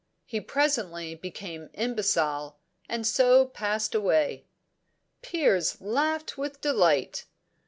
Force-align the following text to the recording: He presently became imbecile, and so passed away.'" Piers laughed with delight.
He 0.25 0.41
presently 0.41 1.13
became 1.13 1.69
imbecile, 1.75 2.57
and 2.89 3.05
so 3.05 3.45
passed 3.45 3.93
away.'" 3.93 4.47
Piers 5.21 5.79
laughed 5.79 6.39
with 6.39 6.59
delight. 6.59 7.27